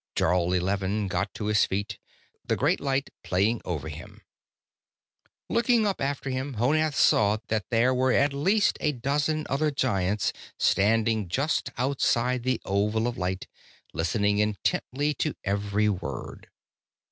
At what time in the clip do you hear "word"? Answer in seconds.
15.87-16.49